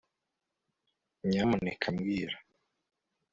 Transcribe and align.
nyamuneka, 1.29 1.85
mbwira 1.95 2.37